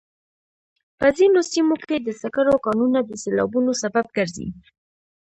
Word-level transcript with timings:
په 0.99 1.07
ځینو 1.17 1.39
سیمو 1.51 1.75
کې 1.87 1.97
د 2.01 2.09
سکرو 2.21 2.55
کانونه 2.65 2.99
د 3.03 3.11
سیلابونو 3.23 3.71
سبب 3.81 4.05
ګرځي. 4.17 4.47